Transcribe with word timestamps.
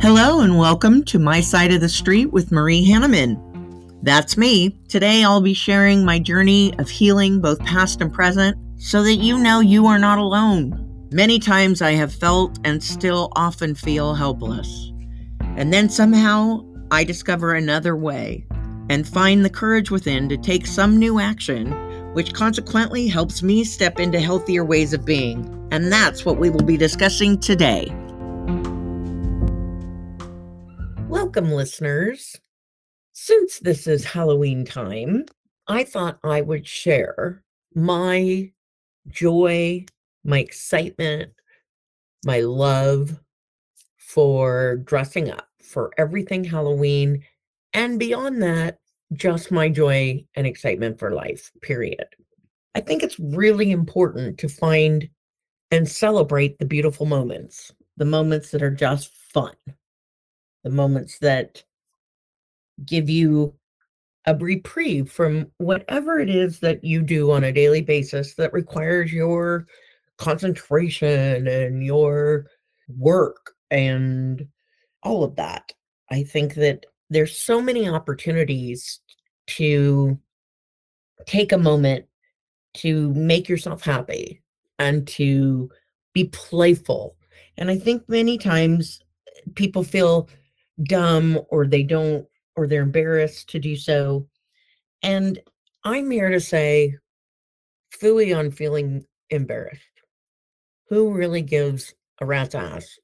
Hello, 0.00 0.40
and 0.40 0.56
welcome 0.56 1.04
to 1.04 1.18
My 1.18 1.42
Side 1.42 1.74
of 1.74 1.82
the 1.82 1.88
Street 1.90 2.32
with 2.32 2.50
Marie 2.50 2.88
Hanneman. 2.88 3.38
That's 4.02 4.38
me. 4.38 4.70
Today, 4.88 5.22
I'll 5.22 5.42
be 5.42 5.52
sharing 5.52 6.06
my 6.06 6.18
journey 6.18 6.72
of 6.78 6.88
healing, 6.88 7.42
both 7.42 7.60
past 7.66 8.00
and 8.00 8.10
present, 8.10 8.56
so 8.78 9.02
that 9.02 9.16
you 9.16 9.38
know 9.38 9.60
you 9.60 9.86
are 9.86 9.98
not 9.98 10.18
alone. 10.18 11.08
Many 11.12 11.38
times 11.38 11.82
I 11.82 11.90
have 11.92 12.14
felt 12.14 12.58
and 12.64 12.82
still 12.82 13.30
often 13.36 13.74
feel 13.74 14.14
helpless. 14.14 14.90
And 15.58 15.70
then 15.70 15.90
somehow 15.90 16.64
I 16.90 17.04
discover 17.04 17.52
another 17.52 17.94
way 17.94 18.46
and 18.88 19.06
find 19.06 19.44
the 19.44 19.50
courage 19.50 19.90
within 19.90 20.30
to 20.30 20.38
take 20.38 20.66
some 20.66 20.98
new 20.98 21.20
action, 21.20 21.72
which 22.14 22.32
consequently 22.32 23.06
helps 23.06 23.42
me 23.42 23.64
step 23.64 24.00
into 24.00 24.18
healthier 24.18 24.64
ways 24.64 24.94
of 24.94 25.04
being. 25.04 25.68
And 25.72 25.92
that's 25.92 26.24
what 26.24 26.38
we 26.38 26.48
will 26.48 26.64
be 26.64 26.78
discussing 26.78 27.38
today. 27.38 27.94
Welcome, 31.10 31.50
listeners. 31.50 32.40
Since 33.14 33.58
this 33.58 33.88
is 33.88 34.04
Halloween 34.04 34.64
time, 34.64 35.24
I 35.66 35.82
thought 35.82 36.20
I 36.22 36.40
would 36.40 36.64
share 36.64 37.42
my 37.74 38.52
joy, 39.08 39.86
my 40.22 40.38
excitement, 40.38 41.32
my 42.24 42.42
love 42.42 43.18
for 43.98 44.76
dressing 44.84 45.32
up 45.32 45.48
for 45.60 45.90
everything 45.98 46.44
Halloween. 46.44 47.24
And 47.74 47.98
beyond 47.98 48.40
that, 48.44 48.78
just 49.12 49.50
my 49.50 49.68
joy 49.68 50.24
and 50.36 50.46
excitement 50.46 51.00
for 51.00 51.10
life, 51.10 51.50
period. 51.60 52.06
I 52.76 52.80
think 52.82 53.02
it's 53.02 53.18
really 53.18 53.72
important 53.72 54.38
to 54.38 54.48
find 54.48 55.08
and 55.72 55.88
celebrate 55.88 56.60
the 56.60 56.66
beautiful 56.66 57.04
moments, 57.04 57.72
the 57.96 58.04
moments 58.04 58.52
that 58.52 58.62
are 58.62 58.70
just 58.70 59.12
fun, 59.32 59.54
the 60.64 60.70
moments 60.70 61.18
that 61.18 61.62
give 62.84 63.08
you 63.08 63.54
a 64.26 64.34
reprieve 64.34 65.10
from 65.10 65.50
whatever 65.58 66.18
it 66.18 66.28
is 66.28 66.60
that 66.60 66.84
you 66.84 67.02
do 67.02 67.32
on 67.32 67.44
a 67.44 67.52
daily 67.52 67.80
basis 67.80 68.34
that 68.34 68.52
requires 68.52 69.12
your 69.12 69.66
concentration 70.18 71.46
and 71.46 71.82
your 71.82 72.46
work 72.88 73.54
and 73.70 74.46
all 75.02 75.24
of 75.24 75.36
that. 75.36 75.72
I 76.10 76.22
think 76.22 76.54
that 76.54 76.84
there's 77.08 77.36
so 77.36 77.60
many 77.60 77.88
opportunities 77.88 79.00
to 79.46 80.18
take 81.26 81.52
a 81.52 81.58
moment 81.58 82.06
to 82.74 83.12
make 83.14 83.48
yourself 83.48 83.82
happy 83.82 84.42
and 84.78 85.06
to 85.06 85.70
be 86.12 86.24
playful. 86.24 87.16
And 87.56 87.70
I 87.70 87.78
think 87.78 88.08
many 88.08 88.38
times 88.38 89.00
people 89.54 89.82
feel 89.82 90.28
dumb 90.82 91.40
or 91.48 91.66
they 91.66 91.82
don't 91.82 92.26
or 92.56 92.66
they're 92.66 92.82
embarrassed 92.82 93.48
to 93.50 93.58
do 93.58 93.76
so. 93.76 94.26
And 95.02 95.38
I'm 95.84 96.10
here 96.10 96.30
to 96.30 96.40
say, 96.40 96.96
fooey 97.90 98.36
on 98.36 98.50
feeling 98.50 99.06
embarrassed. 99.30 99.82
Who 100.88 101.12
really 101.14 101.42
gives 101.42 101.94
a 102.20 102.26
rat's 102.26 102.54
ass 102.54 102.98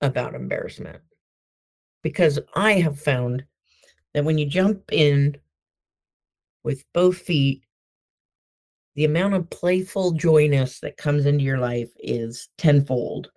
about 0.00 0.34
embarrassment? 0.34 1.00
Because 2.02 2.38
I 2.54 2.74
have 2.74 3.00
found 3.00 3.44
that 4.14 4.24
when 4.24 4.38
you 4.38 4.46
jump 4.46 4.92
in 4.92 5.36
with 6.64 6.84
both 6.92 7.18
feet, 7.18 7.62
the 8.94 9.04
amount 9.04 9.34
of 9.34 9.48
playful 9.50 10.12
joyness 10.12 10.80
that 10.80 10.96
comes 10.96 11.24
into 11.24 11.44
your 11.44 11.58
life 11.58 11.90
is 12.00 12.48
tenfold. 12.58 13.30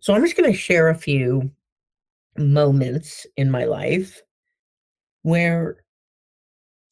So 0.00 0.14
I'm 0.14 0.22
just 0.22 0.36
going 0.36 0.52
to 0.52 0.56
share 0.56 0.90
a 0.90 0.94
few 0.94 1.50
moments 2.38 3.26
in 3.36 3.50
my 3.50 3.64
life 3.64 4.22
where 5.22 5.78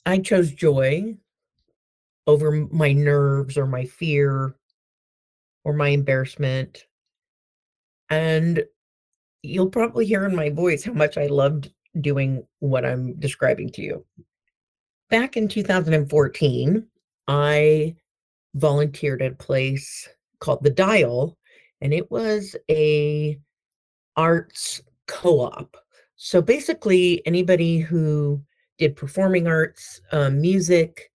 I 0.07 0.19
chose 0.19 0.53
joy 0.53 1.17
over 2.27 2.67
my 2.71 2.93
nerves 2.93 3.57
or 3.57 3.67
my 3.67 3.85
fear 3.85 4.57
or 5.65 5.73
my 5.73 5.89
embarrassment. 5.89 6.85
And 8.11 8.65
you'll 9.43 9.71
probably 9.71 10.07
hear 10.07 10.25
in 10.27 10.35
my 10.35 10.51
voice 10.51 10.85
how 10.85 10.93
much 10.93 11.17
I 11.17 11.27
loved 11.27 11.73
doing 12.01 12.47
what 12.59 12.85
I'm 12.85 13.15
describing 13.21 13.71
to 13.71 13.83
you. 13.83 14.05
Back 15.11 15.37
in 15.37 15.49
2014, 15.49 16.87
I 17.29 17.95
volunteered 18.55 19.23
at 19.23 19.33
a 19.33 19.37
place 19.37 20.09
called 20.41 20.63
The 20.63 20.71
Dial, 20.71 21.37
and 21.81 21.93
it 21.93 22.11
was 22.11 22.57
a 22.71 23.39
arts 24.17 24.81
co-op 25.07 25.77
so 26.17 26.41
basically, 26.41 27.25
anybody 27.27 27.79
who 27.79 28.43
did 28.79 28.97
performing 28.97 29.47
arts, 29.47 30.01
um, 30.13 30.41
music, 30.41 31.11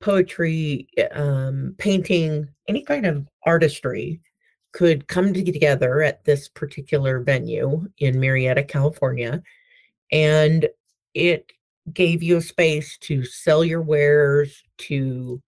poetry, 0.00 0.88
eh, 0.96 1.06
um, 1.12 1.74
painting, 1.78 2.48
any 2.68 2.82
kind 2.82 3.06
of 3.06 3.26
artistry 3.46 4.20
could 4.72 5.06
come 5.06 5.32
together 5.32 6.02
at 6.02 6.24
this 6.24 6.48
particular 6.48 7.20
venue 7.20 7.86
in 7.98 8.16
Murrieta, 8.16 8.66
California. 8.66 9.42
And 10.10 10.68
it 11.14 11.52
gave 11.92 12.22
you 12.22 12.38
a 12.38 12.42
space 12.42 12.98
to 12.98 13.24
sell 13.24 13.64
your 13.64 13.82
wares, 13.82 14.62
to 14.78 15.40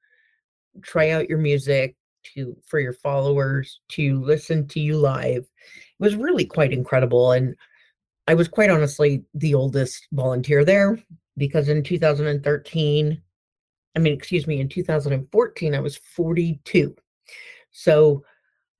try 0.82 1.10
out 1.10 1.28
your 1.28 1.38
music, 1.38 1.96
to 2.34 2.56
for 2.66 2.80
your 2.80 2.92
followers 2.92 3.80
to 3.88 4.22
listen 4.22 4.66
to 4.68 4.80
you 4.80 4.96
live. 4.96 5.46
Was 5.98 6.16
really 6.16 6.44
quite 6.44 6.72
incredible. 6.72 7.32
And 7.32 7.56
I 8.26 8.34
was 8.34 8.48
quite 8.48 8.70
honestly 8.70 9.24
the 9.34 9.54
oldest 9.54 10.08
volunteer 10.12 10.64
there 10.64 10.98
because 11.36 11.68
in 11.68 11.82
2013, 11.82 13.22
I 13.94 13.98
mean, 13.98 14.12
excuse 14.12 14.46
me, 14.46 14.60
in 14.60 14.68
2014, 14.68 15.74
I 15.74 15.80
was 15.80 15.96
42. 15.96 16.94
So 17.70 18.24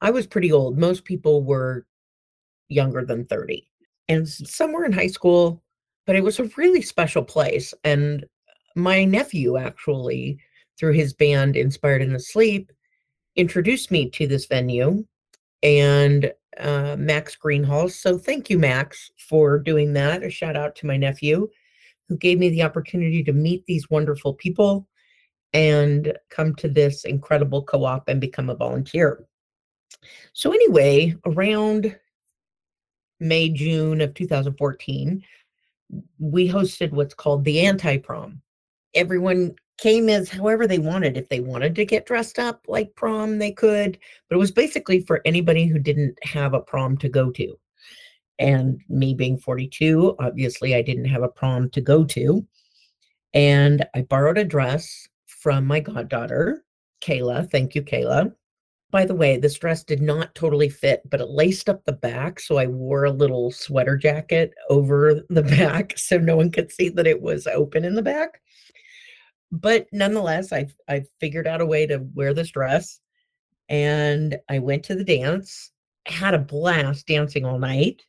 I 0.01 0.11
was 0.11 0.27
pretty 0.27 0.53
old. 0.53 0.79
Most 0.79 1.05
people 1.05 1.43
were 1.43 1.87
younger 2.69 3.05
than 3.05 3.25
30 3.27 3.67
and 4.09 4.29
somewhere 4.29 4.85
in 4.85 4.93
high 4.93 5.07
school, 5.07 5.63
but 6.07 6.17
it 6.17 6.25
was 6.25 6.39
a 6.39 6.51
really 6.57 6.83
special 6.83 7.23
place. 7.23 7.73
And 7.85 8.25
my 8.75 9.05
nephew 9.05 9.57
actually, 9.57 10.39
through 10.79 10.93
his 10.93 11.13
band 11.13 11.57
Inspired 11.57 12.03
in 12.03 12.13
the 12.13 12.21
Sleep, 12.21 12.71
introduced 13.37 13.91
me 13.91 14.11
to 14.11 14.27
this 14.27 14.47
venue. 14.47 15.05
And 15.63 16.33
uh, 16.59 16.97
Max 16.99 17.37
Greenhalgh. 17.37 17.93
So 17.93 18.19
thank 18.19 18.51
you, 18.51 18.59
Max, 18.59 19.11
for 19.17 19.59
doing 19.59 19.93
that. 19.95 20.23
A 20.23 20.31
shout 20.31 20.57
out 20.57 20.75
to 20.77 20.87
my 20.87 20.97
nephew 20.97 21.49
who 22.09 22.17
gave 22.17 22.39
me 22.39 22.51
the 22.51 22.63
opportunity 22.63 23.23
to 23.25 23.33
meet 23.33 23.65
these 23.67 23.91
wonderful 23.91 24.35
people 24.35 24.87
and 25.53 26.13
come 26.31 26.55
to 26.57 26.69
this 26.69 27.05
incredible 27.05 27.63
co 27.63 27.85
op 27.85 28.09
and 28.09 28.21
become 28.21 28.51
a 28.51 28.55
volunteer. 28.55 29.25
So, 30.33 30.53
anyway, 30.53 31.15
around 31.25 31.97
May, 33.21 33.49
June 33.49 34.01
of 34.01 34.15
2014, 34.15 35.23
we 36.19 36.49
hosted 36.49 36.91
what's 36.93 37.15
called 37.15 37.45
the 37.45 37.61
anti 37.61 37.99
prom. 37.99 38.43
Everyone 38.95 39.55
came 39.79 40.09
as 40.09 40.29
however 40.29 40.67
they 40.67 40.79
wanted. 40.79 41.17
If 41.17 41.29
they 41.29 41.41
wanted 41.41 41.75
to 41.77 41.85
get 41.85 42.07
dressed 42.07 42.39
up 42.39 42.65
like 42.67 42.95
prom, 42.95 43.39
they 43.39 43.53
could, 43.53 43.99
but 44.29 44.37
it 44.37 44.39
was 44.39 44.51
basically 44.51 45.01
for 45.01 45.21
anybody 45.25 45.67
who 45.67 45.79
didn't 45.79 46.19
have 46.23 46.55
a 46.55 46.61
prom 46.61 46.97
to 46.99 47.09
go 47.09 47.31
to. 47.33 47.59
And 48.39 48.81
me 48.89 49.15
being 49.15 49.39
42, 49.39 50.17
obviously 50.19 50.75
I 50.75 50.83
didn't 50.83 51.07
have 51.07 51.23
a 51.23 51.29
prom 51.29 51.71
to 51.71 51.81
go 51.81 52.05
to. 52.05 52.47
And 53.35 53.85
I 53.95 54.03
borrowed 54.03 54.39
a 54.39 54.45
dress 54.45 55.09
from 55.27 55.67
my 55.67 55.81
goddaughter, 55.81 56.65
Kayla. 57.03 57.51
Thank 57.51 57.75
you, 57.75 57.83
Kayla. 57.83 58.35
By 58.91 59.05
the 59.05 59.15
way, 59.15 59.37
this 59.37 59.59
dress 59.59 59.85
did 59.85 60.01
not 60.01 60.35
totally 60.35 60.69
fit, 60.69 61.03
but 61.11 61.21
it 61.21 61.29
laced 61.29 61.69
up 61.69 61.85
the 61.85 61.93
back. 61.93 62.41
So 62.41 62.57
I 62.57 62.67
wore 62.67 63.05
a 63.05 63.11
little 63.11 63.51
sweater 63.51 63.97
jacket 63.97 64.55
over 64.71 65.23
the 65.29 65.43
back 65.59 65.99
so 65.99 66.19
no 66.19 66.37
one 66.37 66.51
could 66.51 66.73
see 66.73 66.89
that 66.91 67.07
it 67.07 67.21
was 67.21 67.47
open 67.47 67.85
in 67.85 67.95
the 67.95 68.03
back 68.03 68.41
but 69.53 69.87
nonetheless, 69.93 70.53
I 70.53 70.69
I 70.89 71.05
figured 71.21 71.47
out 71.47 71.61
a 71.61 71.67
way 71.67 71.87
to 71.87 71.99
wear 72.15 72.35
this 72.35 72.51
dress, 72.51 73.01
and 73.69 74.39
I 74.49 74.59
went 74.59 74.85
to 74.85 74.95
the 74.95 75.05
dance, 75.05 75.71
had 76.07 76.35
a 76.35 76.39
blast 76.39 77.07
dancing 77.07 77.45
all 77.45 77.59
night, 77.59 78.05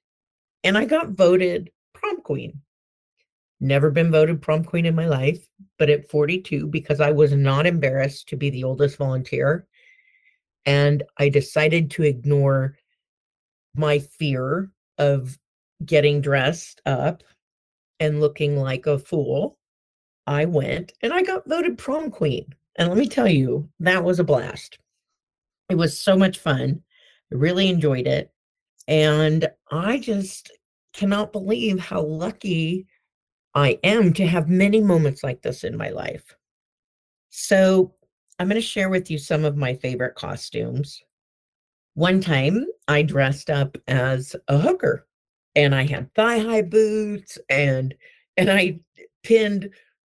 and 0.63 0.77
I 0.77 0.85
got 0.85 1.11
voted 1.11 1.71
prom 1.93 2.21
queen. 2.21 2.61
Never 3.59 3.89
been 3.89 4.11
voted 4.11 4.41
prom 4.41 4.63
queen 4.63 4.85
in 4.85 4.95
my 4.95 5.07
life, 5.07 5.47
but 5.79 5.89
at 5.89 6.09
42, 6.09 6.67
because 6.67 6.99
I 7.01 7.11
was 7.11 7.33
not 7.33 7.65
embarrassed 7.65 8.29
to 8.29 8.35
be 8.35 8.49
the 8.49 8.63
oldest 8.63 8.97
volunteer, 8.97 9.67
and 10.65 11.03
I 11.17 11.29
decided 11.29 11.91
to 11.91 12.03
ignore 12.03 12.77
my 13.75 13.99
fear 13.99 14.71
of 14.97 15.37
getting 15.85 16.21
dressed 16.21 16.81
up 16.85 17.23
and 17.99 18.19
looking 18.19 18.57
like 18.57 18.87
a 18.87 18.99
fool 18.99 19.56
I 20.27 20.45
went 20.45 20.93
and 21.01 21.13
I 21.13 21.23
got 21.23 21.47
voted 21.47 21.77
prom 21.77 22.11
queen. 22.11 22.53
And 22.75 22.89
let 22.89 22.97
me 22.97 23.07
tell 23.07 23.27
you, 23.27 23.67
that 23.79 24.03
was 24.03 24.19
a 24.19 24.23
blast. 24.23 24.77
It 25.69 25.75
was 25.75 25.99
so 25.99 26.15
much 26.15 26.37
fun. 26.37 26.83
I 27.31 27.35
really 27.35 27.69
enjoyed 27.69 28.05
it. 28.05 28.31
And 28.87 29.49
I 29.71 29.99
just 29.99 30.51
cannot 30.93 31.31
believe 31.31 31.79
how 31.79 32.01
lucky 32.01 32.85
I 33.55 33.79
am 33.83 34.13
to 34.13 34.27
have 34.27 34.47
many 34.47 34.81
moments 34.81 35.23
like 35.23 35.41
this 35.41 35.63
in 35.63 35.75
my 35.75 35.89
life. 35.89 36.35
So, 37.29 37.93
I'm 38.39 38.47
going 38.47 38.61
to 38.61 38.67
share 38.67 38.89
with 38.89 39.09
you 39.09 39.17
some 39.17 39.45
of 39.45 39.57
my 39.57 39.73
favorite 39.75 40.13
costumes. 40.15 41.01
One 41.95 42.21
time 42.21 42.67
I 42.87 43.01
dressed 43.01 43.49
up 43.49 43.75
as 43.87 44.35
a 44.47 44.59
hooker 44.59 45.07
and 45.55 45.73
I 45.73 45.87
had 45.87 46.13
thigh-high 46.13 46.61
boots 46.63 47.39
and 47.49 47.95
and 48.37 48.51
I 48.51 48.79
pinned 49.23 49.71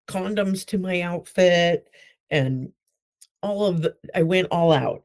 condoms 0.07 0.65
to 0.68 0.77
my 0.77 1.01
outfit 1.01 1.88
and 2.30 2.71
all 3.42 3.65
of 3.65 3.81
the 3.81 3.95
I 4.15 4.24
went 4.24 4.48
all 4.51 4.71
out. 4.71 5.04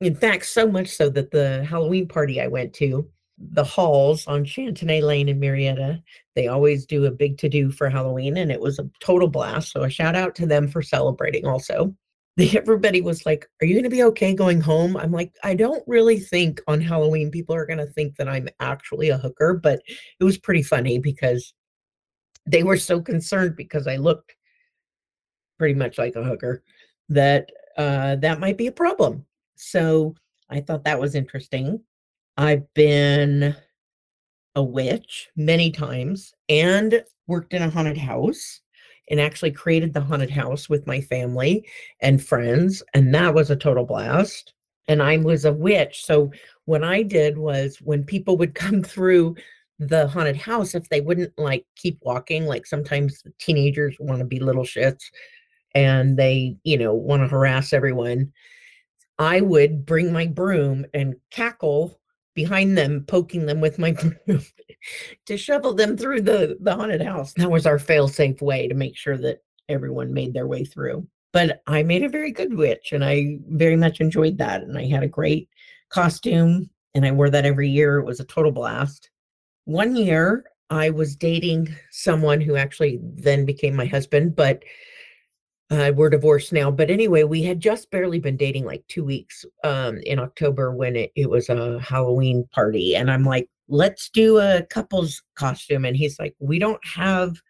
In 0.00 0.14
fact, 0.14 0.46
so 0.46 0.66
much 0.68 0.88
so 0.88 1.08
that 1.10 1.30
the 1.30 1.64
Halloween 1.64 2.08
party 2.08 2.40
I 2.40 2.48
went 2.48 2.74
to, 2.74 3.08
the 3.38 3.64
halls 3.64 4.26
on 4.26 4.44
Chantenay 4.44 5.02
Lane 5.02 5.28
in 5.28 5.40
Murrieta, 5.40 6.02
they 6.34 6.48
always 6.48 6.86
do 6.86 7.06
a 7.06 7.10
big 7.10 7.38
to-do 7.38 7.70
for 7.70 7.88
Halloween, 7.88 8.36
and 8.36 8.50
it 8.50 8.60
was 8.60 8.78
a 8.78 8.88
total 9.00 9.28
blast, 9.28 9.72
so 9.72 9.82
a 9.82 9.90
shout 9.90 10.14
out 10.16 10.34
to 10.36 10.46
them 10.46 10.68
for 10.68 10.82
celebrating 10.82 11.46
also. 11.46 11.94
Everybody 12.56 13.00
was 13.00 13.26
like, 13.26 13.48
"Are 13.60 13.66
you 13.66 13.76
gonna 13.76 13.90
be 13.90 14.04
okay 14.04 14.34
going 14.34 14.60
home?" 14.60 14.96
I'm 14.96 15.12
like, 15.12 15.32
"I 15.44 15.54
don't 15.54 15.84
really 15.86 16.18
think 16.18 16.60
on 16.66 16.80
Halloween 16.80 17.30
people 17.30 17.54
are 17.54 17.66
gonna 17.66 17.86
think 17.86 18.16
that 18.16 18.28
I'm 18.28 18.48
actually 18.60 19.10
a 19.10 19.18
hooker," 19.18 19.54
but 19.54 19.82
it 20.20 20.24
was 20.24 20.38
pretty 20.38 20.62
funny 20.62 20.98
because 20.98 21.52
they 22.46 22.62
were 22.62 22.76
so 22.76 23.00
concerned 23.00 23.56
because 23.56 23.86
I 23.86 23.96
looked 23.96 24.34
pretty 25.58 25.74
much 25.74 25.98
like 25.98 26.16
a 26.16 26.24
hooker 26.24 26.62
that 27.08 27.50
uh, 27.76 28.16
that 28.16 28.40
might 28.40 28.58
be 28.58 28.66
a 28.66 28.72
problem. 28.72 29.24
So 29.56 30.14
I 30.50 30.60
thought 30.60 30.84
that 30.84 31.00
was 31.00 31.14
interesting. 31.14 31.80
I've 32.36 32.72
been 32.74 33.54
a 34.54 34.62
witch 34.62 35.28
many 35.36 35.70
times 35.70 36.34
and 36.48 37.02
worked 37.26 37.54
in 37.54 37.62
a 37.62 37.70
haunted 37.70 37.96
house 37.96 38.60
and 39.10 39.20
actually 39.20 39.50
created 39.50 39.92
the 39.92 40.00
haunted 40.00 40.30
house 40.30 40.68
with 40.68 40.86
my 40.86 41.00
family 41.00 41.66
and 42.00 42.22
friends. 42.22 42.82
And 42.94 43.14
that 43.14 43.34
was 43.34 43.50
a 43.50 43.56
total 43.56 43.84
blast. 43.84 44.54
And 44.88 45.02
I 45.02 45.18
was 45.18 45.44
a 45.44 45.52
witch. 45.52 46.04
So 46.04 46.30
what 46.64 46.84
I 46.84 47.02
did 47.02 47.38
was 47.38 47.78
when 47.80 48.04
people 48.04 48.36
would 48.38 48.54
come 48.56 48.82
through 48.82 49.36
the 49.88 50.08
haunted 50.08 50.36
house, 50.36 50.74
if 50.74 50.88
they 50.88 51.00
wouldn't 51.00 51.32
like 51.38 51.64
keep 51.76 51.98
walking, 52.02 52.46
like 52.46 52.66
sometimes 52.66 53.22
teenagers 53.38 53.96
want 53.98 54.18
to 54.20 54.24
be 54.24 54.40
little 54.40 54.64
shits 54.64 55.04
and 55.74 56.16
they, 56.16 56.56
you 56.64 56.78
know, 56.78 56.94
want 56.94 57.22
to 57.22 57.28
harass 57.28 57.72
everyone, 57.72 58.32
I 59.18 59.40
would 59.40 59.86
bring 59.86 60.12
my 60.12 60.26
broom 60.26 60.86
and 60.94 61.14
cackle 61.30 61.98
behind 62.34 62.76
them, 62.76 63.04
poking 63.06 63.46
them 63.46 63.60
with 63.60 63.78
my 63.78 63.92
broom 64.26 64.42
to 65.26 65.36
shovel 65.36 65.74
them 65.74 65.96
through 65.96 66.22
the, 66.22 66.56
the 66.60 66.74
haunted 66.74 67.02
house. 67.02 67.32
That 67.34 67.50
was 67.50 67.66
our 67.66 67.78
fail 67.78 68.08
safe 68.08 68.40
way 68.42 68.68
to 68.68 68.74
make 68.74 68.96
sure 68.96 69.18
that 69.18 69.42
everyone 69.68 70.12
made 70.12 70.34
their 70.34 70.46
way 70.46 70.64
through. 70.64 71.06
But 71.32 71.62
I 71.66 71.82
made 71.82 72.02
a 72.02 72.08
very 72.08 72.30
good 72.30 72.54
witch 72.54 72.92
and 72.92 73.04
I 73.04 73.38
very 73.48 73.76
much 73.76 74.00
enjoyed 74.00 74.38
that. 74.38 74.62
And 74.62 74.76
I 74.76 74.86
had 74.86 75.02
a 75.02 75.08
great 75.08 75.48
costume 75.88 76.68
and 76.94 77.06
I 77.06 77.12
wore 77.12 77.30
that 77.30 77.46
every 77.46 77.70
year. 77.70 77.98
It 77.98 78.04
was 78.04 78.20
a 78.20 78.24
total 78.24 78.52
blast. 78.52 79.10
One 79.64 79.96
year, 79.96 80.44
I 80.70 80.90
was 80.90 81.16
dating 81.16 81.74
someone 81.90 82.40
who 82.40 82.56
actually 82.56 82.98
then 83.02 83.44
became 83.44 83.76
my 83.76 83.86
husband, 83.86 84.34
but 84.34 84.62
uh, 85.70 85.92
we're 85.94 86.10
divorced 86.10 86.52
now, 86.52 86.70
but 86.70 86.90
anyway, 86.90 87.22
we 87.22 87.42
had 87.42 87.58
just 87.58 87.90
barely 87.90 88.20
been 88.20 88.36
dating 88.36 88.66
like 88.66 88.84
two 88.88 89.04
weeks 89.04 89.44
um, 89.64 89.98
in 90.04 90.18
October 90.18 90.72
when 90.72 90.96
it, 90.96 91.12
it 91.16 91.30
was 91.30 91.48
a 91.48 91.80
Halloween 91.80 92.46
party. 92.52 92.94
And 92.94 93.10
I'm 93.10 93.24
like, 93.24 93.48
let's 93.68 94.10
do 94.10 94.38
a 94.38 94.66
couple's 94.68 95.22
costume. 95.34 95.86
And 95.86 95.96
he's 95.96 96.18
like, 96.18 96.34
we 96.38 96.58
don't 96.58 96.84
have 96.86 97.40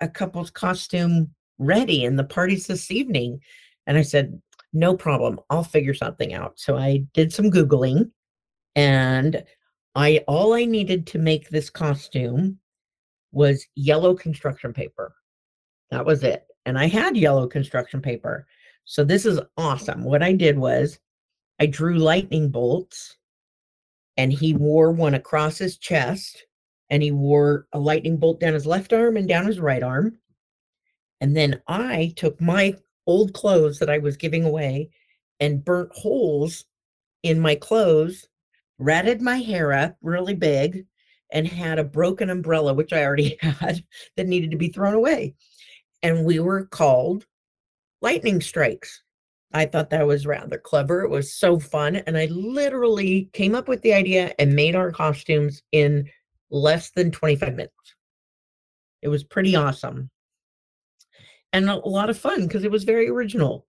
a 0.00 0.08
couple's 0.08 0.50
costume 0.50 1.34
ready, 1.58 2.04
and 2.04 2.18
the 2.18 2.24
party's 2.24 2.66
this 2.68 2.90
evening. 2.90 3.40
And 3.86 3.98
I 3.98 4.02
said, 4.02 4.40
no 4.72 4.96
problem. 4.96 5.40
I'll 5.50 5.64
figure 5.64 5.94
something 5.94 6.34
out. 6.34 6.60
So 6.60 6.76
I 6.76 7.04
did 7.14 7.32
some 7.32 7.50
Googling 7.50 8.10
and 8.76 9.42
I 9.96 10.22
all 10.28 10.52
I 10.52 10.64
needed 10.64 11.08
to 11.08 11.18
make 11.18 11.48
this 11.48 11.70
costume 11.70 12.58
was 13.32 13.66
yellow 13.74 14.14
construction 14.14 14.72
paper. 14.72 15.14
That 15.90 16.06
was 16.06 16.22
it 16.22 16.46
and 16.66 16.76
I 16.76 16.88
had 16.88 17.16
yellow 17.16 17.46
construction 17.46 18.02
paper. 18.02 18.46
So 18.84 19.04
this 19.04 19.24
is 19.24 19.40
awesome. 19.56 20.04
What 20.04 20.22
I 20.22 20.32
did 20.32 20.58
was 20.58 20.98
I 21.60 21.66
drew 21.66 21.96
lightning 21.96 22.50
bolts 22.50 23.16
and 24.16 24.32
he 24.32 24.52
wore 24.52 24.90
one 24.90 25.14
across 25.14 25.58
his 25.58 25.78
chest 25.78 26.44
and 26.90 27.02
he 27.02 27.12
wore 27.12 27.66
a 27.72 27.78
lightning 27.78 28.16
bolt 28.16 28.40
down 28.40 28.52
his 28.52 28.66
left 28.66 28.92
arm 28.92 29.16
and 29.16 29.28
down 29.28 29.46
his 29.46 29.60
right 29.60 29.82
arm. 29.82 30.18
And 31.20 31.36
then 31.36 31.62
I 31.68 32.12
took 32.16 32.40
my 32.40 32.74
old 33.06 33.32
clothes 33.32 33.78
that 33.78 33.90
I 33.90 33.98
was 33.98 34.16
giving 34.16 34.44
away 34.44 34.90
and 35.40 35.64
burnt 35.64 35.90
holes 35.92 36.64
in 37.22 37.40
my 37.40 37.54
clothes, 37.54 38.26
ratted 38.78 39.22
my 39.22 39.38
hair 39.38 39.72
up 39.72 39.96
really 40.02 40.34
big, 40.34 40.86
and 41.32 41.46
had 41.46 41.78
a 41.78 41.84
broken 41.84 42.30
umbrella, 42.30 42.72
which 42.72 42.92
I 42.92 43.04
already 43.04 43.36
had, 43.42 43.82
that 44.16 44.26
needed 44.26 44.50
to 44.52 44.56
be 44.56 44.68
thrown 44.68 44.94
away 44.94 45.34
and 46.02 46.24
we 46.24 46.38
were 46.38 46.66
called 46.66 47.26
lightning 48.00 48.40
strikes. 48.40 49.02
I 49.52 49.66
thought 49.66 49.90
that 49.90 50.06
was 50.06 50.26
rather 50.26 50.58
clever. 50.58 51.02
It 51.02 51.10
was 51.10 51.34
so 51.34 51.58
fun. 51.58 51.96
And 51.96 52.16
I 52.16 52.26
literally 52.26 53.30
came 53.32 53.54
up 53.54 53.68
with 53.68 53.82
the 53.82 53.94
idea 53.94 54.34
and 54.38 54.54
made 54.54 54.76
our 54.76 54.92
costumes 54.92 55.62
in 55.72 56.08
less 56.50 56.90
than 56.90 57.10
25 57.10 57.54
minutes. 57.54 57.72
It 59.02 59.08
was 59.08 59.24
pretty 59.24 59.56
awesome 59.56 60.10
and 61.52 61.70
a 61.70 61.76
lot 61.76 62.10
of 62.10 62.18
fun 62.18 62.42
because 62.42 62.64
it 62.64 62.70
was 62.70 62.84
very 62.84 63.08
original. 63.08 63.66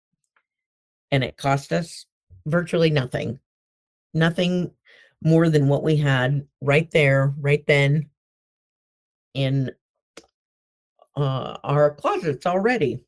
And 1.12 1.24
it 1.24 1.38
cost 1.38 1.72
us 1.72 2.06
virtually 2.46 2.90
nothing, 2.90 3.40
nothing 4.14 4.72
more 5.24 5.50
than 5.50 5.68
what 5.68 5.84
we 5.84 5.96
had 5.96 6.46
right 6.62 6.90
there, 6.92 7.34
right 7.40 7.66
then 7.68 8.10
in 9.34 9.72
uh, 11.16 11.58
our 11.64 11.92
closets 11.92 12.46
already. 12.46 13.04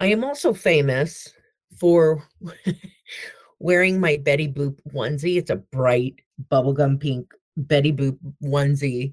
I 0.00 0.06
am 0.06 0.24
also 0.24 0.52
famous 0.52 1.32
for 1.78 2.26
wearing 3.58 4.00
my 4.00 4.16
Betty 4.16 4.48
Boop 4.48 4.78
onesie. 4.92 5.36
It's 5.36 5.50
a 5.50 5.56
bright 5.56 6.16
bubblegum 6.50 7.00
pink 7.00 7.32
Betty 7.56 7.92
Boop 7.92 8.18
onesie 8.42 9.12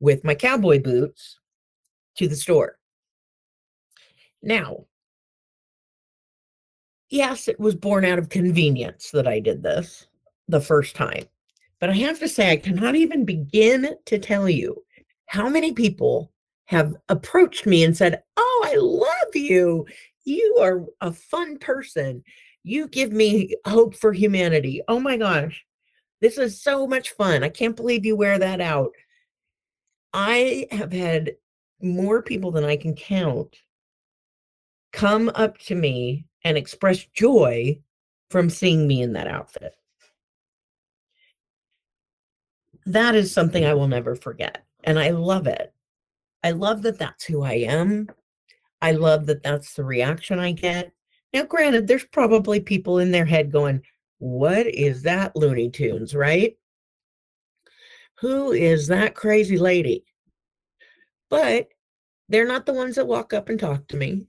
with 0.00 0.24
my 0.24 0.34
cowboy 0.34 0.80
boots 0.80 1.38
to 2.16 2.26
the 2.26 2.36
store. 2.36 2.78
Now, 4.42 4.86
yes, 7.10 7.48
it 7.48 7.60
was 7.60 7.74
born 7.74 8.04
out 8.04 8.18
of 8.18 8.30
convenience 8.30 9.10
that 9.12 9.26
I 9.28 9.40
did 9.40 9.62
this 9.62 10.06
the 10.50 10.60
first 10.60 10.94
time. 10.96 11.24
But 11.80 11.90
I 11.90 11.94
have 11.94 12.18
to 12.20 12.28
say, 12.28 12.50
I 12.50 12.56
cannot 12.56 12.94
even 12.94 13.24
begin 13.24 13.96
to 14.06 14.18
tell 14.18 14.48
you 14.48 14.82
how 15.26 15.48
many 15.48 15.72
people 15.72 16.32
have 16.66 16.94
approached 17.08 17.66
me 17.66 17.84
and 17.84 17.96
said, 17.96 18.22
Oh, 18.36 18.64
I 18.66 18.76
love 18.76 19.34
you. 19.34 19.86
You 20.24 20.58
are 20.60 20.84
a 21.00 21.12
fun 21.12 21.58
person. 21.58 22.22
You 22.62 22.88
give 22.88 23.12
me 23.12 23.54
hope 23.66 23.96
for 23.96 24.12
humanity. 24.12 24.82
Oh 24.86 25.00
my 25.00 25.16
gosh, 25.16 25.64
this 26.20 26.36
is 26.36 26.60
so 26.60 26.86
much 26.86 27.10
fun. 27.10 27.42
I 27.42 27.48
can't 27.48 27.76
believe 27.76 28.04
you 28.04 28.16
wear 28.16 28.38
that 28.38 28.60
out. 28.60 28.92
I 30.12 30.66
have 30.70 30.92
had 30.92 31.36
more 31.80 32.22
people 32.22 32.50
than 32.50 32.64
I 32.64 32.76
can 32.76 32.94
count 32.94 33.56
come 34.92 35.30
up 35.34 35.56
to 35.58 35.74
me 35.74 36.26
and 36.44 36.56
express 36.56 37.04
joy 37.14 37.80
from 38.30 38.50
seeing 38.50 38.86
me 38.86 39.02
in 39.02 39.12
that 39.14 39.26
outfit. 39.26 39.74
That 42.86 43.14
is 43.14 43.32
something 43.32 43.64
I 43.64 43.74
will 43.74 43.88
never 43.88 44.14
forget. 44.14 44.64
And 44.84 44.98
I 44.98 45.10
love 45.10 45.46
it. 45.46 45.72
I 46.42 46.52
love 46.52 46.82
that 46.82 46.98
that's 46.98 47.24
who 47.24 47.42
I 47.42 47.54
am. 47.54 48.08
I 48.80 48.92
love 48.92 49.26
that 49.26 49.42
that's 49.42 49.74
the 49.74 49.84
reaction 49.84 50.38
I 50.38 50.52
get. 50.52 50.92
Now, 51.32 51.44
granted, 51.44 51.86
there's 51.86 52.04
probably 52.04 52.60
people 52.60 52.98
in 52.98 53.10
their 53.10 53.26
head 53.26 53.52
going, 53.52 53.82
What 54.18 54.66
is 54.66 55.02
that 55.02 55.36
Looney 55.36 55.70
Tunes, 55.70 56.14
right? 56.14 56.56
Who 58.20 58.52
is 58.52 58.88
that 58.88 59.14
crazy 59.14 59.58
lady? 59.58 60.04
But 61.28 61.68
they're 62.28 62.46
not 62.46 62.66
the 62.66 62.72
ones 62.72 62.96
that 62.96 63.06
walk 63.06 63.32
up 63.32 63.48
and 63.48 63.58
talk 63.58 63.86
to 63.88 63.96
me. 63.96 64.26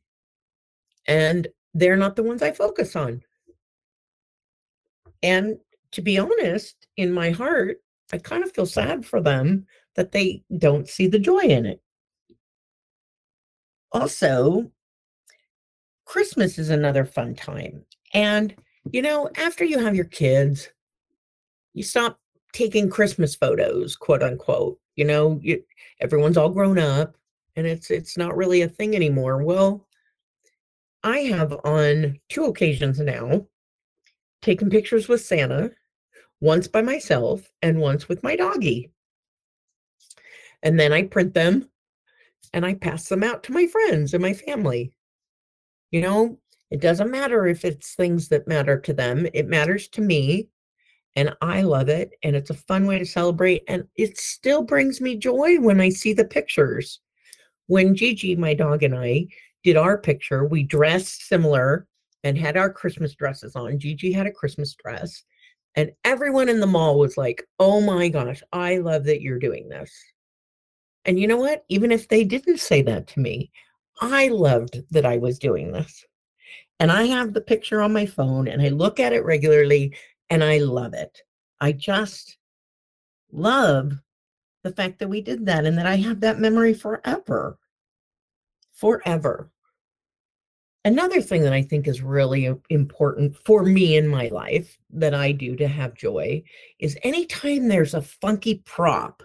And 1.08 1.48
they're 1.74 1.98
not 1.98 2.16
the 2.16 2.24
ones 2.24 2.42
I 2.42 2.52
focus 2.52 2.96
on. 2.96 3.22
And 5.24 5.58
to 5.92 6.02
be 6.02 6.18
honest, 6.18 6.88
in 6.98 7.12
my 7.12 7.32
heart, 7.32 7.78
I 8.14 8.18
kind 8.18 8.44
of 8.44 8.52
feel 8.52 8.66
sad 8.66 9.06
for 9.06 9.22
them 9.22 9.66
that 9.96 10.12
they 10.12 10.44
don't 10.58 10.88
see 10.88 11.08
the 11.08 11.20
joy 11.20 11.42
in 11.42 11.66
it. 11.66 11.82
Also, 13.92 14.72
Christmas 16.06 16.58
is 16.58 16.70
another 16.70 17.06
fun 17.06 17.36
time. 17.36 17.86
And, 18.14 18.56
you 18.92 19.02
know, 19.02 19.30
after 19.38 19.64
you 19.64 19.80
have 19.80 19.96
your 19.96 20.06
kids, 20.06 20.70
you 21.74 21.84
stop 21.84 22.20
taking 22.54 22.90
Christmas 22.90 23.36
photos, 23.36 23.96
quote 23.96 24.24
unquote. 24.24 24.78
You 24.96 25.06
know, 25.06 25.40
you, 25.42 25.64
everyone's 26.00 26.38
all 26.38 26.50
grown 26.50 26.78
up 26.78 27.16
and 27.56 27.68
it's 27.68 27.92
it's 27.92 28.18
not 28.18 28.36
really 28.36 28.62
a 28.62 28.70
thing 28.70 28.96
anymore. 28.96 29.44
Well, 29.44 29.88
I 31.04 31.20
have 31.20 31.54
on 31.64 32.20
two 32.30 32.46
occasions 32.46 33.00
now 33.00 33.48
taken 34.42 34.70
pictures 34.70 35.08
with 35.08 35.22
Santa, 35.22 35.72
once 36.42 36.68
by 36.68 36.82
myself 36.82 37.50
and 37.62 37.80
once 37.80 38.10
with 38.10 38.24
my 38.24 38.36
doggy. 38.36 38.92
And 40.64 40.80
then 40.80 40.92
I 40.92 41.04
print 41.04 41.34
them 41.34 41.70
and 42.54 42.66
I 42.66 42.74
pass 42.74 43.08
them 43.08 43.24
out 43.24 43.44
to 43.44 43.54
my 43.54 43.68
friends 43.68 44.14
and 44.14 44.22
my 44.22 44.34
family. 44.34 44.92
You 45.92 46.02
know, 46.02 46.40
it 46.70 46.82
doesn't 46.82 47.12
matter 47.12 47.48
if 47.48 47.64
it's 47.64 47.96
things 47.96 48.28
that 48.30 48.48
matter 48.48 48.80
to 48.80 48.94
them, 48.94 49.28
it 49.34 49.48
matters 49.48 49.88
to 49.90 50.02
me. 50.02 50.50
And 51.18 51.36
I 51.42 51.62
love 51.62 51.90
it. 51.90 52.12
And 52.24 52.38
it's 52.38 52.52
a 52.52 52.56
fun 52.56 52.88
way 52.88 52.98
to 52.98 53.06
celebrate. 53.06 53.64
And 53.68 53.84
it 53.98 54.18
still 54.18 54.62
brings 54.62 55.02
me 55.02 55.18
joy 55.18 55.60
when 55.60 55.82
I 55.82 55.90
see 55.90 56.14
the 56.14 56.24
pictures. 56.24 57.02
When 57.68 57.96
Gigi, 57.96 58.36
my 58.36 58.54
dog, 58.54 58.84
and 58.84 58.96
I 58.96 59.28
did 59.64 59.76
our 59.76 59.98
picture, 59.98 60.46
we 60.46 60.64
dressed 60.64 61.28
similar 61.28 61.86
and 62.24 62.38
had 62.38 62.56
our 62.56 62.72
Christmas 62.72 63.14
dresses 63.14 63.58
on. 63.58 63.78
Gigi 63.78 64.14
had 64.14 64.26
a 64.26 64.32
Christmas 64.32 64.74
dress. 64.74 65.24
And 65.76 65.92
everyone 66.04 66.50
in 66.50 66.60
the 66.60 66.68
mall 66.68 67.00
was 67.00 67.18
like, 67.18 67.48
oh 67.60 67.82
my 67.82 68.10
gosh, 68.10 68.44
I 68.52 68.78
love 68.78 69.06
that 69.06 69.22
you're 69.22 69.40
doing 69.40 69.70
this. 69.70 69.92
And 71.06 71.20
you 71.20 71.28
know 71.28 71.38
what? 71.38 71.64
Even 71.70 71.92
if 71.92 72.08
they 72.08 72.24
didn't 72.24 72.60
say 72.60 72.82
that 72.84 73.08
to 73.08 73.20
me, 73.20 73.52
I 74.02 74.28
loved 74.28 74.82
that 74.92 75.06
I 75.06 75.18
was 75.18 75.40
doing 75.40 75.72
this. 75.72 76.06
And 76.80 76.92
I 76.92 77.04
have 77.04 77.34
the 77.34 77.42
picture 77.42 77.82
on 77.82 77.94
my 77.94 78.06
phone 78.06 78.48
and 78.48 78.62
I 78.62 78.70
look 78.70 79.00
at 79.00 79.14
it 79.14 79.24
regularly 79.24 79.96
and 80.30 80.44
I 80.44 80.58
love 80.58 80.94
it. 80.94 81.22
I 81.60 81.72
just 81.72 82.38
love 83.32 83.94
the 84.64 84.72
fact 84.72 85.00
that 85.00 85.08
we 85.10 85.22
did 85.22 85.46
that 85.46 85.66
and 85.66 85.78
that 85.78 85.86
I 85.86 85.96
have 85.98 86.20
that 86.22 86.40
memory 86.40 86.74
forever. 86.74 87.58
Forever. 88.74 89.52
Another 90.84 91.22
thing 91.22 91.44
that 91.44 91.54
I 91.54 91.62
think 91.62 91.88
is 91.88 92.02
really 92.02 92.48
uh, 92.48 92.56
important 92.70 93.38
for 93.46 93.64
me 93.64 93.96
in 93.96 94.08
my 94.08 94.30
life 94.30 94.80
that 94.92 95.14
I 95.14 95.32
do 95.32 95.56
to 95.58 95.68
have 95.68 95.94
joy 95.94 96.44
is 96.80 96.98
anytime 97.04 97.68
there's 97.68 97.94
a 97.94 98.02
funky 98.02 98.64
prop 98.66 99.22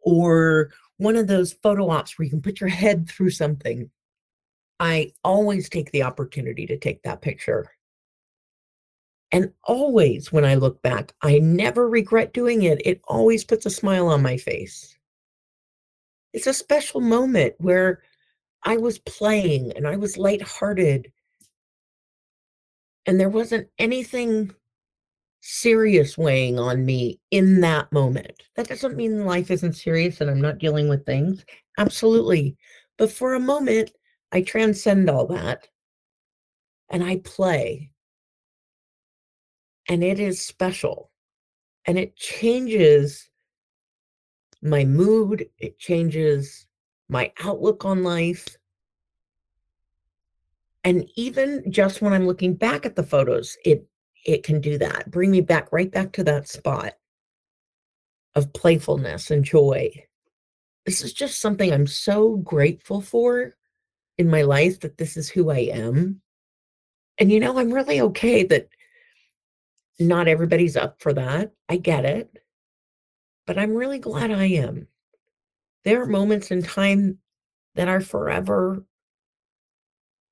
or 0.00 0.70
one 0.96 1.16
of 1.16 1.26
those 1.26 1.52
photo 1.52 1.90
ops 1.90 2.18
where 2.18 2.24
you 2.24 2.30
can 2.30 2.40
put 2.40 2.60
your 2.60 2.70
head 2.70 3.08
through 3.10 3.30
something, 3.30 3.90
I 4.80 5.12
always 5.22 5.68
take 5.68 5.90
the 5.90 6.02
opportunity 6.02 6.66
to 6.66 6.78
take 6.78 7.02
that 7.02 7.20
picture. 7.20 7.70
And 9.32 9.52
always, 9.64 10.32
when 10.32 10.46
I 10.46 10.54
look 10.54 10.80
back, 10.82 11.12
I 11.20 11.40
never 11.40 11.88
regret 11.90 12.32
doing 12.32 12.62
it. 12.62 12.80
It 12.86 13.02
always 13.06 13.44
puts 13.44 13.66
a 13.66 13.70
smile 13.70 14.08
on 14.08 14.22
my 14.22 14.38
face. 14.38 14.96
It's 16.32 16.46
a 16.46 16.54
special 16.54 17.00
moment 17.00 17.54
where 17.58 18.02
I 18.64 18.76
was 18.76 18.98
playing 18.98 19.72
and 19.72 19.86
I 19.86 19.96
was 19.96 20.18
lighthearted. 20.18 21.12
And 23.06 23.20
there 23.20 23.28
wasn't 23.28 23.68
anything 23.78 24.52
serious 25.40 26.18
weighing 26.18 26.58
on 26.58 26.84
me 26.84 27.20
in 27.30 27.60
that 27.60 27.92
moment. 27.92 28.42
That 28.56 28.68
doesn't 28.68 28.96
mean 28.96 29.24
life 29.24 29.50
isn't 29.50 29.74
serious 29.74 30.20
and 30.20 30.28
I'm 30.28 30.40
not 30.40 30.58
dealing 30.58 30.88
with 30.88 31.06
things. 31.06 31.44
Absolutely. 31.78 32.56
But 32.98 33.12
for 33.12 33.34
a 33.34 33.40
moment, 33.40 33.92
I 34.32 34.42
transcend 34.42 35.08
all 35.08 35.26
that 35.28 35.68
and 36.90 37.04
I 37.04 37.18
play. 37.18 37.90
And 39.88 40.02
it 40.02 40.18
is 40.18 40.40
special. 40.40 41.10
And 41.84 41.96
it 41.98 42.16
changes 42.16 43.28
my 44.62 44.84
mood, 44.84 45.48
it 45.58 45.78
changes 45.78 46.65
my 47.08 47.32
outlook 47.42 47.84
on 47.84 48.02
life. 48.02 48.56
And 50.84 51.08
even 51.16 51.70
just 51.70 52.00
when 52.00 52.12
I'm 52.12 52.26
looking 52.26 52.54
back 52.54 52.86
at 52.86 52.96
the 52.96 53.02
photos, 53.02 53.56
it 53.64 53.86
it 54.24 54.42
can 54.42 54.60
do 54.60 54.76
that. 54.78 55.10
Bring 55.10 55.30
me 55.30 55.40
back 55.40 55.72
right 55.72 55.90
back 55.90 56.12
to 56.14 56.24
that 56.24 56.48
spot 56.48 56.94
of 58.34 58.52
playfulness 58.52 59.30
and 59.30 59.44
joy. 59.44 59.90
This 60.84 61.02
is 61.02 61.12
just 61.12 61.40
something 61.40 61.72
I'm 61.72 61.86
so 61.86 62.36
grateful 62.36 63.00
for 63.00 63.54
in 64.18 64.28
my 64.28 64.42
life 64.42 64.80
that 64.80 64.98
this 64.98 65.16
is 65.16 65.28
who 65.28 65.50
I 65.50 65.58
am. 65.72 66.20
And 67.18 67.30
you 67.30 67.40
know, 67.40 67.58
I'm 67.58 67.72
really 67.72 68.00
okay 68.00 68.44
that 68.44 68.68
not 69.98 70.28
everybody's 70.28 70.76
up 70.76 71.00
for 71.00 71.12
that. 71.14 71.52
I 71.68 71.76
get 71.76 72.04
it. 72.04 72.36
But 73.46 73.58
I'm 73.58 73.74
really 73.74 73.98
glad 73.98 74.30
I 74.30 74.46
am. 74.46 74.88
There 75.86 76.02
are 76.02 76.06
moments 76.06 76.50
in 76.50 76.64
time 76.64 77.18
that 77.76 77.86
are 77.86 78.00
forever 78.00 78.84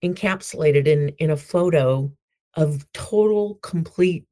encapsulated 0.04 0.88
in 0.88 1.10
in 1.18 1.30
a 1.30 1.36
photo 1.36 2.12
of 2.54 2.84
total 2.92 3.60
complete 3.62 4.26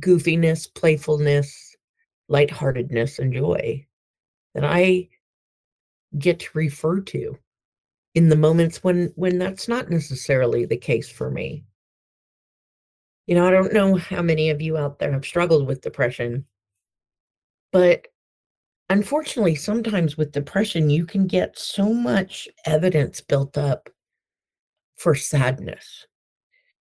goofiness, 0.00 0.74
playfulness, 0.74 1.76
lightheartedness 2.28 3.18
and 3.18 3.34
joy 3.34 3.86
that 4.54 4.64
I 4.64 5.10
get 6.18 6.40
to 6.40 6.48
refer 6.54 7.00
to 7.00 7.38
in 8.14 8.30
the 8.30 8.36
moments 8.36 8.82
when 8.82 9.12
when 9.14 9.36
that's 9.36 9.68
not 9.68 9.90
necessarily 9.90 10.64
the 10.64 10.78
case 10.78 11.10
for 11.10 11.30
me. 11.30 11.64
You 13.26 13.34
know, 13.34 13.46
I 13.46 13.50
don't 13.50 13.74
know 13.74 13.96
how 13.96 14.22
many 14.22 14.48
of 14.48 14.62
you 14.62 14.78
out 14.78 14.98
there 14.98 15.12
have 15.12 15.26
struggled 15.26 15.66
with 15.66 15.82
depression, 15.82 16.46
but 17.72 18.06
unfortunately, 18.92 19.54
sometimes 19.54 20.16
with 20.16 20.32
depression, 20.32 20.90
you 20.90 21.06
can 21.06 21.26
get 21.26 21.58
so 21.58 21.92
much 21.92 22.48
evidence 22.66 23.20
built 23.20 23.56
up 23.56 23.88
for 24.96 25.14
sadness. 25.14 26.06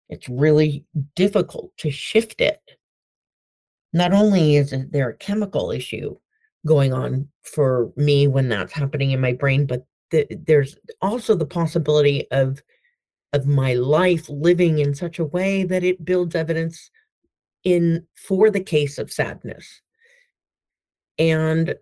It's 0.09 0.27
really 0.27 0.85
difficult 1.15 1.71
to 1.77 1.89
shift 1.89 2.41
it. 2.41 2.59
Not 3.93 4.13
only 4.13 4.57
is 4.57 4.73
there 4.91 5.09
a 5.09 5.17
chemical 5.17 5.71
issue 5.71 6.17
going 6.65 6.93
on 6.93 7.29
for 7.43 7.91
me 7.95 8.27
when 8.27 8.49
that's 8.49 8.73
happening 8.73 9.11
in 9.11 9.21
my 9.21 9.33
brain, 9.33 9.65
but 9.65 9.85
the, 10.11 10.27
there's 10.45 10.75
also 11.01 11.33
the 11.35 11.45
possibility 11.45 12.29
of 12.31 12.61
of 13.33 13.47
my 13.47 13.75
life 13.75 14.27
living 14.27 14.79
in 14.79 14.93
such 14.93 15.17
a 15.17 15.23
way 15.23 15.63
that 15.63 15.85
it 15.85 16.03
builds 16.03 16.35
evidence 16.35 16.91
in 17.63 18.05
for 18.13 18.49
the 18.49 18.59
case 18.59 18.97
of 18.97 19.09
sadness. 19.09 19.81
And 21.17 21.75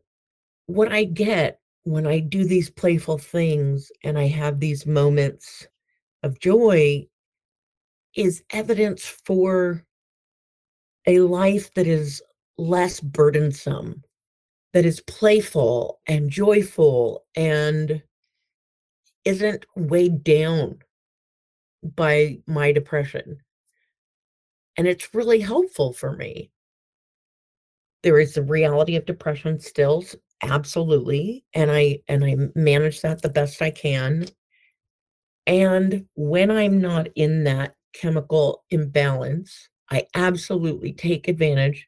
what 0.70 0.94
I 0.94 1.04
get 1.04 1.60
when 1.86 2.06
I 2.06 2.20
do 2.20 2.46
these 2.46 2.70
playful 2.70 3.18
things 3.18 3.92
and 4.04 4.20
I 4.20 4.28
have 4.28 4.60
these 4.60 4.86
moments 4.86 5.68
of 6.22 6.40
joy 6.40 7.08
is 8.16 8.44
evidence 8.52 9.04
for 9.04 9.84
a 11.08 11.22
life 11.22 11.74
that 11.74 11.88
is 11.88 12.22
less 12.60 13.00
burdensome, 13.00 14.04
that 14.74 14.86
is 14.86 15.02
playful 15.02 16.02
and 16.06 16.30
joyful 16.30 17.26
and 17.36 18.04
isn't 19.26 19.66
weighed 19.76 20.24
down 20.24 20.78
by 21.96 22.38
my 22.46 22.72
depression. 22.72 23.40
And 24.78 24.88
it's 24.88 25.16
really 25.16 25.40
helpful 25.40 25.94
for 25.94 26.16
me. 26.16 26.52
There 28.04 28.20
is 28.20 28.36
the 28.36 28.44
reality 28.44 28.96
of 28.96 29.08
depression 29.08 29.60
still, 29.60 30.04
absolutely. 30.42 31.46
And 31.54 31.72
I 31.72 32.00
and 32.08 32.24
I 32.24 32.36
manage 32.56 33.02
that 33.02 33.22
the 33.22 33.30
best 33.30 33.62
I 33.62 33.72
can. 33.72 34.28
And 35.48 36.06
when 36.16 36.52
I'm 36.52 36.80
not 36.80 37.08
in 37.16 37.44
that 37.46 37.76
chemical 37.94 38.64
imbalance, 38.70 39.70
I 39.90 40.06
absolutely 40.14 40.94
take 40.94 41.28
advantage 41.28 41.88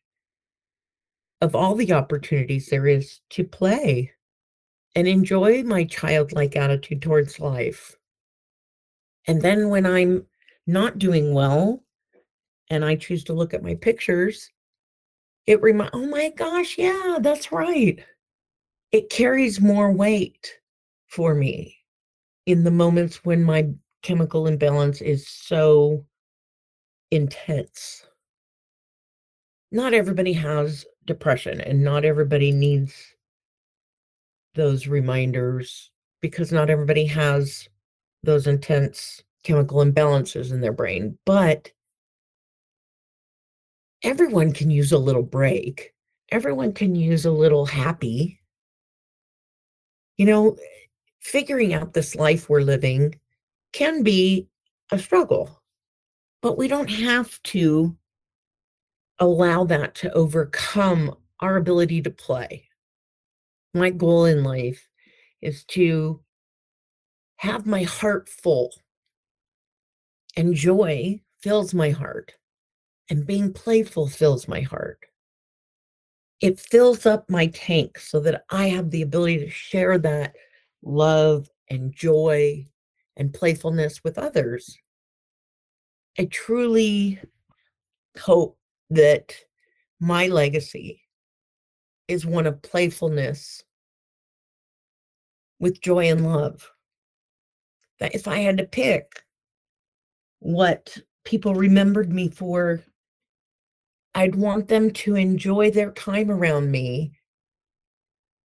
of 1.42 1.56
all 1.56 1.76
the 1.76 1.94
opportunities 1.94 2.68
there 2.68 2.88
is 2.88 3.20
to 3.32 3.44
play 3.44 4.12
and 4.96 5.08
enjoy 5.08 5.64
my 5.64 5.84
childlike 5.86 6.56
attitude 6.56 7.02
towards 7.02 7.40
life. 7.40 7.96
And 9.28 9.42
then 9.42 9.70
when 9.70 9.86
I'm 9.86 10.26
not 10.68 11.00
doing 11.00 11.34
well 11.34 11.84
and 12.70 12.84
I 12.84 12.96
choose 12.96 13.24
to 13.26 13.34
look 13.34 13.54
at 13.54 13.64
my 13.64 13.76
pictures, 13.76 14.50
it 15.48 15.62
reminds, 15.62 15.92
oh 15.94 16.08
my 16.08 16.30
gosh, 16.36 16.78
yeah, 16.78 17.18
that's 17.22 17.52
right. 17.52 18.04
It 18.92 19.10
carries 19.10 19.62
more 19.62 19.92
weight 19.92 20.60
for 21.08 21.34
me 21.34 21.78
in 22.46 22.64
the 22.64 22.72
moments 22.72 23.24
when 23.24 23.44
my 23.44 23.70
chemical 24.02 24.48
imbalance 24.48 25.02
is 25.02 25.28
so 25.28 26.06
intense. 27.12 28.06
Not 29.72 29.94
everybody 29.94 30.34
has 30.34 30.86
depression 31.06 31.62
and 31.62 31.84
not 31.84 32.04
everybody 32.04 32.52
needs 32.52 32.94
those 34.56 34.88
reminders 34.88 35.90
because 36.22 36.52
not 36.52 36.70
everybody 36.70 37.06
has 37.06 37.70
those 38.24 38.48
intense 38.48 39.24
chemical 39.44 39.80
imbalances 39.80 40.52
in 40.52 40.60
their 40.60 40.74
brain, 40.74 41.18
but 41.26 41.72
everyone 44.04 44.52
can 44.52 44.70
use 44.70 44.92
a 44.92 44.98
little 44.98 45.24
break. 45.24 45.94
everyone 46.32 46.74
can 46.74 46.96
use 46.96 47.26
a 47.26 47.32
little 47.32 47.66
happy. 47.66 48.41
You 50.22 50.28
know, 50.28 50.56
figuring 51.20 51.74
out 51.74 51.94
this 51.94 52.14
life 52.16 52.48
we're 52.48 52.62
living 52.62 53.20
can 53.74 54.04
be 54.04 54.48
a 54.92 55.00
struggle, 55.00 55.64
but 56.44 56.60
we 56.60 56.68
don't 56.68 56.92
have 56.92 57.42
to 57.42 57.98
allow 59.18 59.64
that 59.64 59.96
to 59.96 60.14
overcome 60.14 61.16
our 61.40 61.58
ability 61.58 62.04
to 62.04 62.12
play. 62.12 62.68
My 63.74 63.90
goal 63.90 64.26
in 64.26 64.44
life 64.44 64.88
is 65.42 65.64
to 65.70 66.22
have 67.38 67.66
my 67.66 67.82
heart 67.82 68.30
full, 68.30 68.70
and 70.38 70.54
joy 70.54 71.20
fills 71.42 71.74
my 71.74 71.90
heart, 71.90 72.32
and 73.10 73.26
being 73.26 73.52
playful 73.52 74.08
fills 74.08 74.48
my 74.48 74.62
heart. 74.62 75.00
It 76.42 76.60
fills 76.60 77.06
up 77.06 77.30
my 77.30 77.48
tank 77.48 78.00
so 78.00 78.20
that 78.22 78.44
I 78.50 78.68
have 78.70 78.90
the 78.90 79.04
ability 79.04 79.40
to 79.40 79.50
share 79.50 80.00
that 80.00 80.34
love 80.82 81.50
and 81.70 81.94
joy 81.94 82.66
and 83.16 83.34
playfulness 83.34 84.04
with 84.04 84.18
others. 84.18 84.78
I 86.18 86.26
truly 86.26 87.20
hope 88.20 88.58
that 88.90 89.36
my 90.00 90.28
legacy 90.28 91.02
is 92.08 92.26
one 92.26 92.48
of 92.48 92.62
playfulness 92.64 93.64
with 95.60 95.80
joy 95.80 96.10
and 96.10 96.26
love. 96.26 96.70
That 98.00 98.16
if 98.16 98.28
I 98.28 98.40
had 98.40 98.58
to 98.58 98.66
pick 98.66 99.24
what 100.40 100.98
people 101.24 101.54
remembered 101.54 102.12
me 102.12 102.30
for, 102.30 102.84
I'd 104.14 104.36
want 104.36 104.68
them 104.68 104.92
to 104.92 105.16
enjoy 105.16 105.72
their 105.72 105.92
time 105.92 106.30
around 106.30 106.70
me 106.70 107.14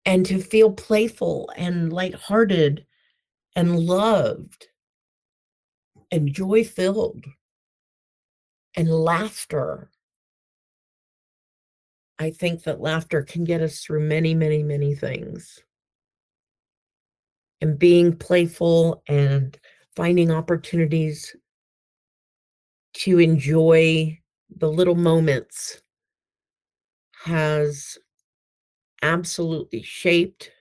and 0.06 0.26
to 0.26 0.40
feel 0.42 0.72
playful 0.72 1.52
and 1.56 1.92
lighthearted 1.92 2.86
and 3.56 3.80
loved 3.80 4.68
and 6.12 6.34
joy 6.34 6.64
filled 6.64 7.26
and 8.76 8.90
laughter 8.90 9.90
I 12.20 12.32
think 12.32 12.64
that 12.64 12.80
laughter 12.80 13.24
can 13.24 13.44
get 13.44 13.62
us 13.62 13.80
through 13.80 14.02
many, 14.02 14.34
many, 14.34 14.64
many 14.64 14.96
things. 14.96 15.60
And 17.60 17.80
being 17.80 18.16
playful 18.16 19.04
and 19.08 19.58
finding 19.96 20.32
opportunities 20.32 21.36
to 22.94 23.20
enjoy 23.20 24.20
the 24.58 24.70
little 24.70 24.96
moments 24.96 25.82
has 27.24 27.98
absolutely 29.02 29.82
shaped 29.82 30.52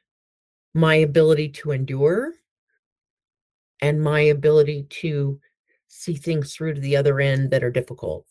my 0.75 0.97
ability 0.97 1.49
to 1.49 1.73
endure 1.73 2.35
and 3.81 4.01
my 4.01 4.21
ability 4.21 4.87
to 4.89 5.41
see 5.89 6.15
things 6.15 6.55
through 6.55 6.75
to 6.75 6.81
the 6.81 6.97
other 6.97 7.21
end 7.21 7.51
that 7.51 7.65
are 7.65 7.71
difficult. 7.71 8.27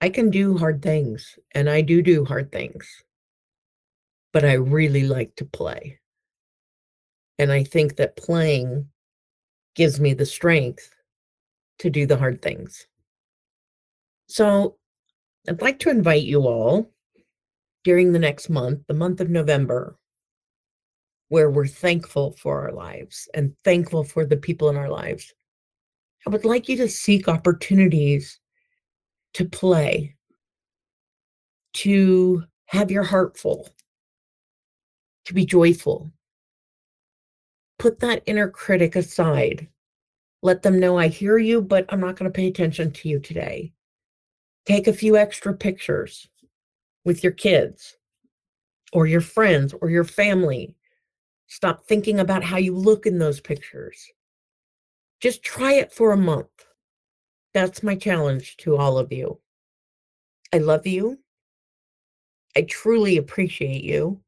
I 0.00 0.08
can 0.08 0.30
do 0.30 0.56
hard 0.56 0.80
things, 0.82 1.38
and 1.52 1.68
I 1.68 1.82
do 1.82 2.00
do 2.00 2.24
hard 2.24 2.50
things, 2.50 2.88
but 4.32 4.44
I 4.44 4.54
really 4.54 5.02
like 5.02 5.36
to 5.36 5.44
play. 5.44 5.98
And 7.38 7.52
I 7.52 7.64
think 7.64 7.96
that 7.96 8.16
playing 8.16 8.88
gives 9.74 10.00
me 10.00 10.14
the 10.14 10.26
strength 10.26 10.94
to 11.80 11.90
do 11.90 12.06
the 12.06 12.16
hard 12.16 12.40
things. 12.40 12.86
So 14.30 14.76
I'd 15.48 15.60
like 15.60 15.80
to 15.80 15.90
invite 15.90 16.22
you 16.22 16.42
all 16.42 16.92
during 17.82 18.12
the 18.12 18.18
next 18.20 18.48
month, 18.48 18.82
the 18.86 18.94
month 18.94 19.20
of 19.20 19.28
November, 19.28 19.98
where 21.30 21.50
we're 21.50 21.66
thankful 21.66 22.36
for 22.40 22.62
our 22.62 22.72
lives 22.72 23.28
and 23.34 23.56
thankful 23.64 24.04
for 24.04 24.24
the 24.24 24.36
people 24.36 24.68
in 24.68 24.76
our 24.76 24.88
lives. 24.88 25.34
I 26.24 26.30
would 26.30 26.44
like 26.44 26.68
you 26.68 26.76
to 26.76 26.88
seek 26.88 27.26
opportunities 27.26 28.38
to 29.34 29.46
play, 29.46 30.14
to 31.74 32.44
have 32.66 32.92
your 32.92 33.02
heart 33.02 33.36
full, 33.36 33.68
to 35.24 35.34
be 35.34 35.44
joyful. 35.44 36.12
Put 37.80 37.98
that 37.98 38.22
inner 38.26 38.48
critic 38.48 38.94
aside. 38.94 39.66
Let 40.40 40.62
them 40.62 40.78
know 40.78 40.96
I 40.96 41.08
hear 41.08 41.36
you, 41.36 41.60
but 41.60 41.86
I'm 41.88 42.00
not 42.00 42.14
going 42.14 42.30
to 42.30 42.36
pay 42.36 42.46
attention 42.46 42.92
to 42.92 43.08
you 43.08 43.18
today. 43.18 43.72
Take 44.70 44.86
a 44.86 44.92
few 44.92 45.16
extra 45.16 45.52
pictures 45.52 46.28
with 47.04 47.24
your 47.24 47.32
kids 47.32 47.96
or 48.92 49.04
your 49.04 49.20
friends 49.20 49.74
or 49.80 49.90
your 49.90 50.04
family. 50.04 50.76
Stop 51.48 51.84
thinking 51.88 52.20
about 52.20 52.44
how 52.44 52.56
you 52.56 52.76
look 52.76 53.04
in 53.04 53.18
those 53.18 53.40
pictures. 53.40 54.00
Just 55.18 55.42
try 55.42 55.72
it 55.72 55.92
for 55.92 56.12
a 56.12 56.16
month. 56.16 56.66
That's 57.52 57.82
my 57.82 57.96
challenge 57.96 58.58
to 58.58 58.76
all 58.76 58.96
of 58.96 59.12
you. 59.12 59.40
I 60.52 60.58
love 60.58 60.86
you. 60.86 61.18
I 62.56 62.62
truly 62.62 63.16
appreciate 63.16 63.82
you. 63.82 64.20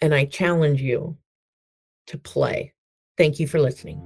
And 0.00 0.14
I 0.14 0.24
challenge 0.24 0.80
you 0.80 1.14
to 2.06 2.16
play. 2.16 2.72
Thank 3.18 3.38
you 3.38 3.46
for 3.46 3.60
listening. 3.60 4.00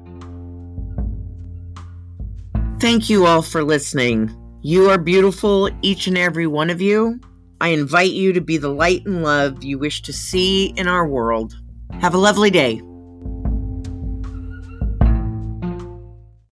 Thank 2.81 3.09
you 3.09 3.27
all 3.27 3.42
for 3.42 3.62
listening. 3.62 4.37
You 4.64 4.90
are 4.90 4.98
beautiful, 4.98 5.68
each 5.83 6.07
and 6.07 6.16
every 6.16 6.46
one 6.46 6.70
of 6.70 6.81
you. 6.81 7.18
I 7.61 7.70
invite 7.70 8.12
you 8.12 8.33
to 8.33 8.40
be 8.40 8.59
the 8.59 8.68
light 8.68 9.05
and 9.05 9.25
love 9.25 9.64
you 9.64 9.77
wish 9.77 10.03
to 10.03 10.12
see 10.12 10.66
in 10.77 10.87
our 10.87 11.05
world. 11.05 11.57
Have 12.01 12.14
a 12.14 12.18
lovely 12.18 12.48
day. 12.48 12.81